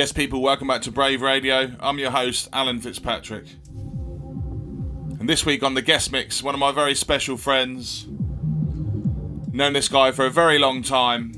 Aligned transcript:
Yes, 0.00 0.12
people, 0.12 0.40
welcome 0.40 0.66
back 0.66 0.80
to 0.82 0.90
Brave 0.90 1.20
Radio. 1.20 1.72
I'm 1.78 1.98
your 1.98 2.10
host, 2.10 2.48
Alan 2.54 2.80
Fitzpatrick. 2.80 3.44
And 3.68 5.28
this 5.28 5.44
week 5.44 5.62
on 5.62 5.74
the 5.74 5.82
guest 5.82 6.10
mix, 6.10 6.42
one 6.42 6.54
of 6.54 6.58
my 6.58 6.72
very 6.72 6.94
special 6.94 7.36
friends. 7.36 8.06
Known 9.52 9.74
this 9.74 9.90
guy 9.90 10.10
for 10.12 10.24
a 10.24 10.30
very 10.30 10.58
long 10.58 10.82
time. 10.82 11.32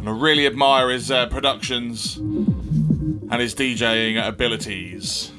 And 0.00 0.08
I 0.08 0.10
really 0.10 0.44
admire 0.44 0.90
his 0.90 1.08
uh, 1.08 1.26
productions 1.26 2.16
and 2.16 3.34
his 3.34 3.54
DJing 3.54 4.20
abilities. 4.26 5.30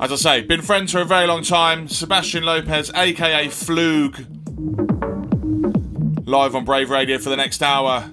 As 0.00 0.10
I 0.10 0.16
say, 0.16 0.40
been 0.40 0.62
friends 0.62 0.90
for 0.90 0.98
a 0.98 1.04
very 1.04 1.28
long 1.28 1.44
time. 1.44 1.86
Sebastian 1.86 2.42
Lopez, 2.42 2.90
aka 2.92 3.46
Flug, 3.46 4.26
live 6.26 6.56
on 6.56 6.64
Brave 6.64 6.90
Radio 6.90 7.18
for 7.18 7.30
the 7.30 7.36
next 7.36 7.62
hour. 7.62 8.10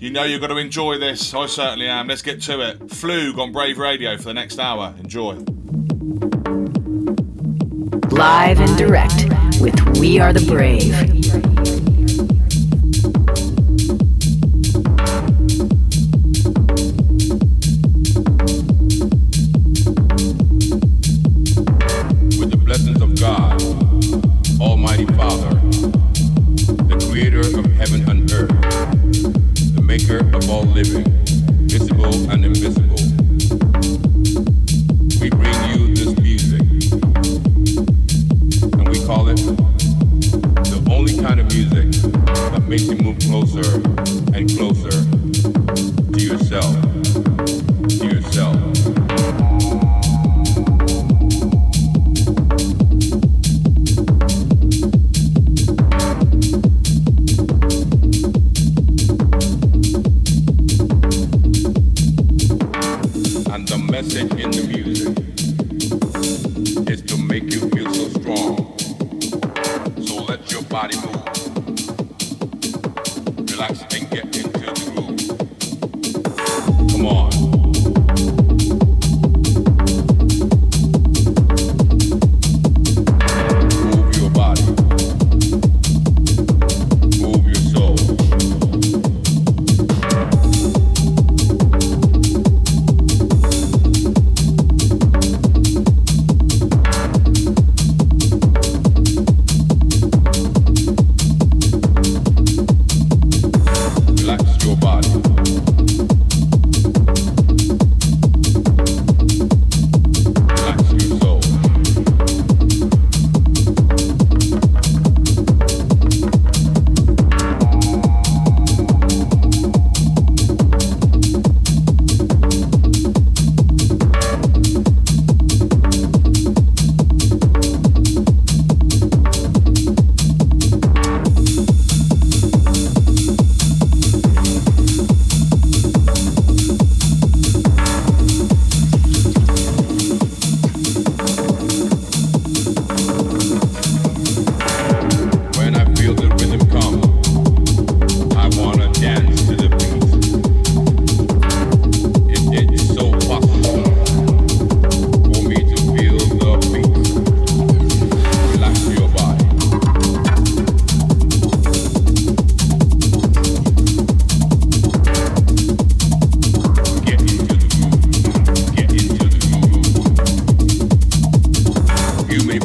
You 0.00 0.08
know 0.08 0.24
you're 0.24 0.38
going 0.38 0.50
to 0.50 0.56
enjoy 0.56 0.96
this. 0.96 1.34
I 1.34 1.44
certainly 1.44 1.86
am. 1.86 2.08
Let's 2.08 2.22
get 2.22 2.40
to 2.44 2.66
it. 2.66 2.78
Flug 2.86 3.36
on 3.36 3.52
Brave 3.52 3.76
Radio 3.76 4.16
for 4.16 4.22
the 4.22 4.32
next 4.32 4.58
hour. 4.58 4.94
Enjoy. 4.98 5.34
Live 8.08 8.60
and 8.60 8.78
direct 8.78 9.26
with 9.60 9.98
We 9.98 10.18
Are 10.18 10.32
the 10.32 10.42
Brave. 10.48 11.59
Of 30.20 30.50
all 30.50 30.64
living, 30.64 31.04
visible 31.66 32.30
and 32.30 32.44
invisible. 32.44 33.00
We 35.20 35.30
bring 35.30 35.58
you 35.70 35.94
this 35.94 36.12
music, 36.18 36.62
and 38.78 38.88
we 38.88 39.04
call 39.06 39.28
it 39.28 39.40
the 40.70 40.88
only 40.90 41.16
kind 41.16 41.40
of 41.40 41.46
music 41.52 41.90
that 42.52 42.62
makes 42.68 42.84
you 42.84 42.96
move 42.96 43.18
closer 43.18 43.99
message 64.02 64.32
in 64.40 64.50
the 64.50 64.62
music 64.62 65.12
is 66.88 67.02
to 67.02 67.18
make 67.18 67.52
you 67.52 67.68
feel 67.68 67.92
so 67.92 68.08
strong. 68.18 68.78
So 70.06 70.22
let 70.22 70.50
your 70.50 70.62
body 70.62 70.96
move. 71.02 71.19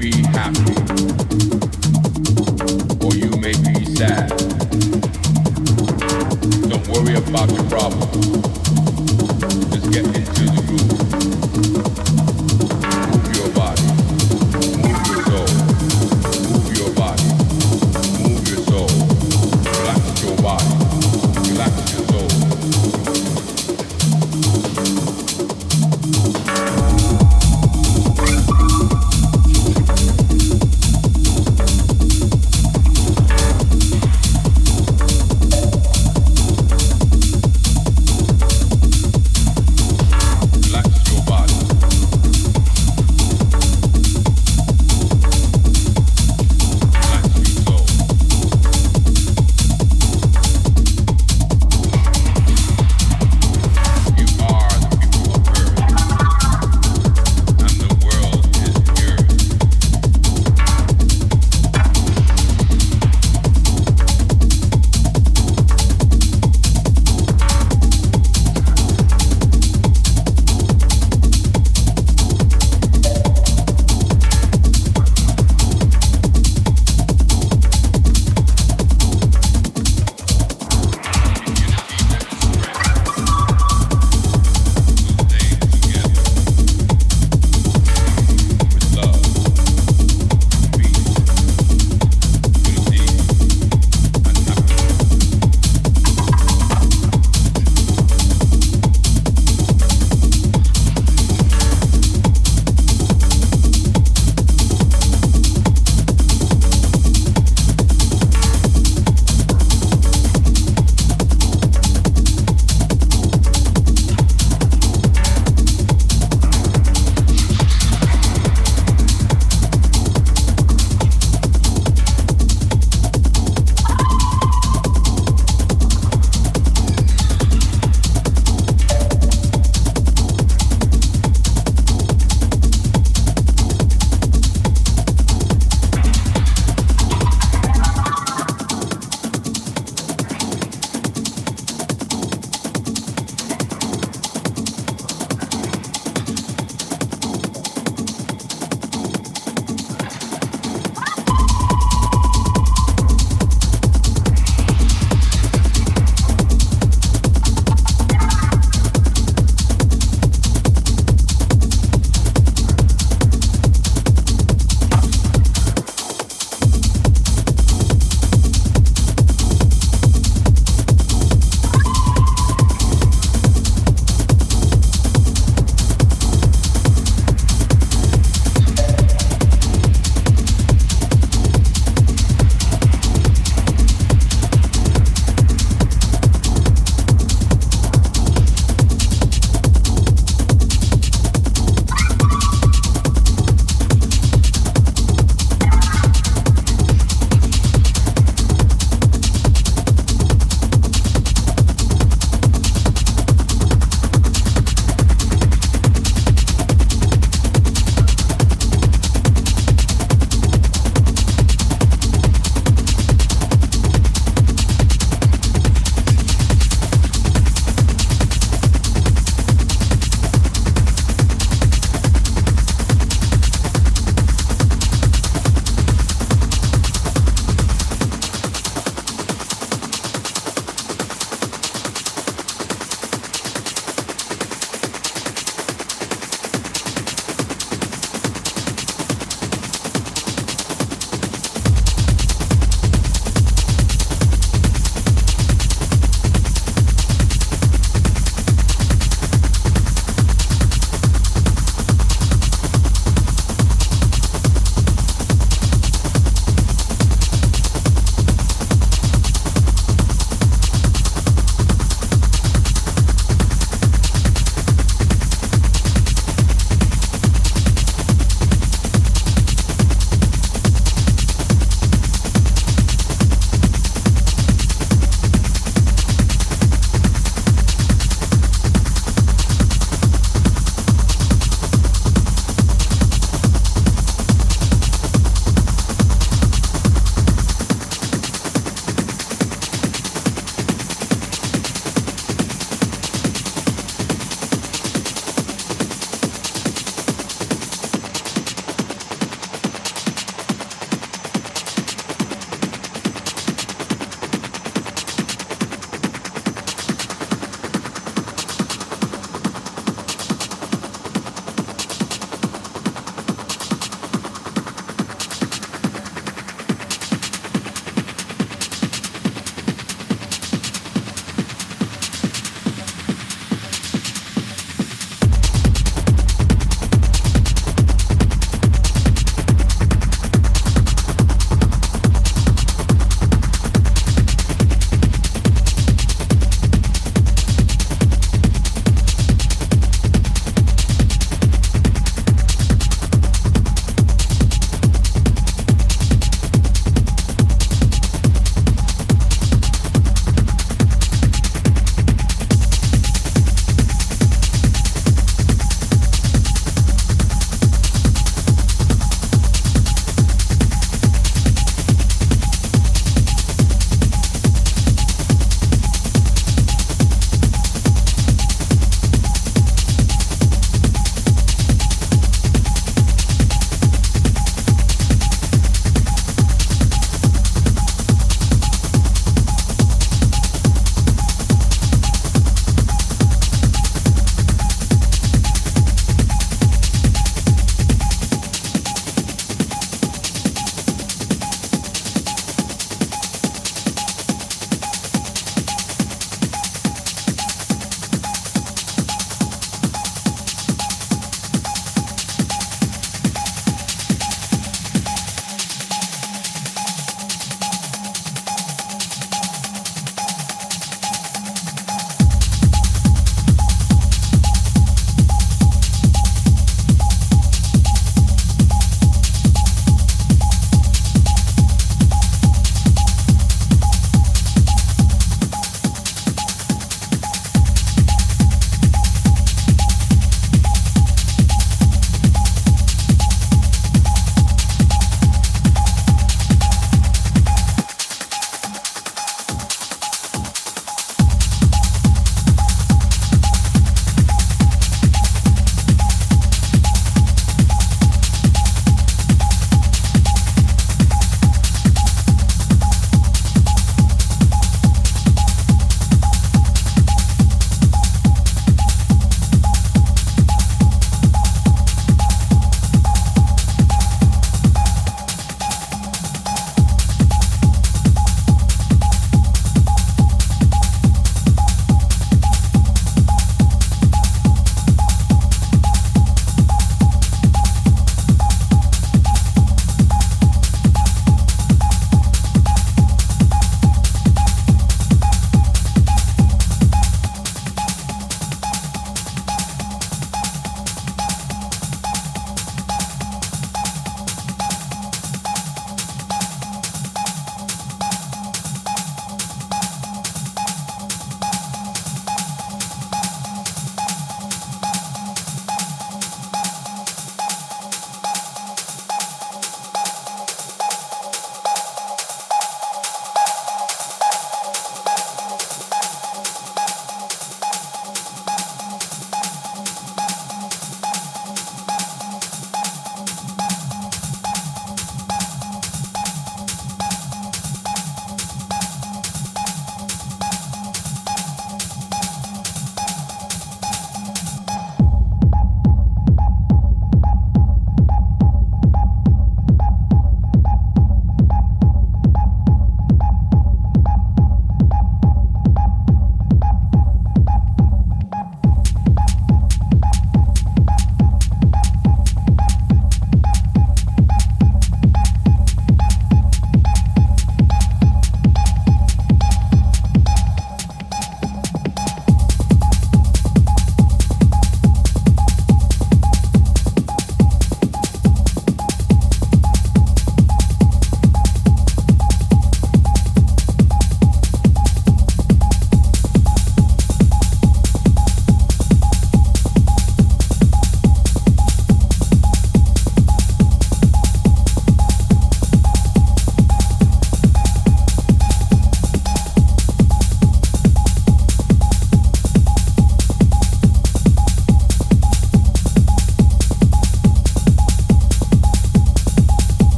be 0.00 0.10
happy. 0.32 0.79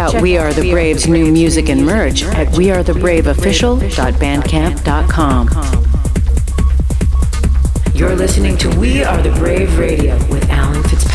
Out 0.00 0.20
We 0.22 0.38
Are 0.38 0.54
the 0.54 0.70
Brave's 0.70 1.06
new 1.06 1.30
music 1.30 1.68
and 1.68 1.84
merch 1.84 2.24
at 2.24 2.48
wearethebraveofficial.bandcamp.com. 2.48 5.48
You're 7.94 8.16
listening 8.16 8.56
to 8.58 8.70
We 8.78 9.02
Are 9.04 9.20
the 9.20 9.32
Brave 9.32 9.78
Radio 9.78 10.16
with 10.28 10.48
Alan 10.48 10.82
Fitzpatrick. 10.84 11.09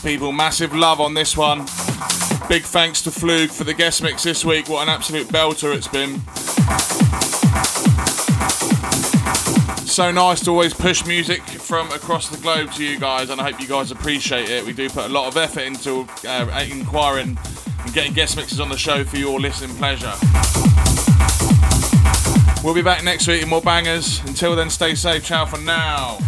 People. 0.00 0.32
Massive 0.32 0.74
love 0.74 1.00
on 1.00 1.14
this 1.14 1.36
one. 1.36 1.60
Big 2.48 2.62
thanks 2.62 3.02
to 3.02 3.10
Flug 3.10 3.50
for 3.50 3.64
the 3.64 3.72
guest 3.72 4.02
mix 4.02 4.22
this 4.24 4.44
week. 4.44 4.68
What 4.68 4.82
an 4.82 4.88
absolute 4.88 5.28
belter 5.28 5.74
it's 5.74 5.88
been. 5.88 6.20
So 9.86 10.10
nice 10.10 10.44
to 10.44 10.50
always 10.50 10.74
push 10.74 11.06
music 11.06 11.42
from 11.42 11.90
across 11.92 12.28
the 12.28 12.36
globe 12.42 12.72
to 12.72 12.84
you 12.84 12.98
guys, 12.98 13.30
and 13.30 13.40
I 13.40 13.44
hope 13.50 13.60
you 13.60 13.68
guys 13.68 13.90
appreciate 13.90 14.48
it. 14.48 14.66
We 14.66 14.72
do 14.72 14.90
put 14.90 15.04
a 15.06 15.08
lot 15.08 15.28
of 15.28 15.36
effort 15.36 15.62
into 15.62 16.06
uh, 16.26 16.66
inquiring 16.70 17.38
and 17.84 17.94
getting 17.94 18.12
guest 18.12 18.36
mixes 18.36 18.60
on 18.60 18.68
the 18.68 18.76
show 18.76 19.04
for 19.04 19.16
your 19.16 19.38
listening 19.38 19.74
pleasure. 19.76 20.12
We'll 22.64 22.74
be 22.74 22.82
back 22.82 23.04
next 23.04 23.28
week 23.28 23.42
with 23.42 23.48
more 23.48 23.62
bangers. 23.62 24.20
Until 24.24 24.56
then, 24.56 24.68
stay 24.70 24.96
safe. 24.96 25.24
Ciao 25.24 25.44
for 25.44 25.58
now. 25.58 26.18